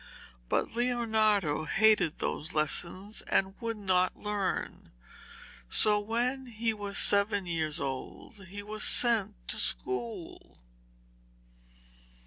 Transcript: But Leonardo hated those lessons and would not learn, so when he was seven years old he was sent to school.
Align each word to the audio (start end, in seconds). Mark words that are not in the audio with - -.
But 0.49 0.71
Leonardo 0.71 1.65
hated 1.65 2.17
those 2.17 2.53
lessons 2.55 3.21
and 3.21 3.53
would 3.61 3.77
not 3.77 4.17
learn, 4.17 4.91
so 5.69 5.99
when 5.99 6.47
he 6.47 6.73
was 6.73 6.97
seven 6.97 7.45
years 7.45 7.79
old 7.79 8.47
he 8.47 8.63
was 8.63 8.81
sent 8.83 9.35
to 9.49 9.57
school. 9.57 10.57